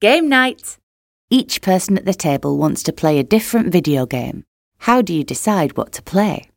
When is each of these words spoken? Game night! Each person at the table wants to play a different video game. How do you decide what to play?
Game 0.00 0.28
night! 0.28 0.78
Each 1.28 1.60
person 1.60 1.98
at 1.98 2.04
the 2.04 2.14
table 2.14 2.56
wants 2.56 2.84
to 2.84 2.92
play 2.92 3.18
a 3.18 3.24
different 3.24 3.72
video 3.72 4.06
game. 4.06 4.44
How 4.78 5.02
do 5.02 5.12
you 5.12 5.24
decide 5.24 5.76
what 5.76 5.90
to 5.94 6.02
play? 6.02 6.50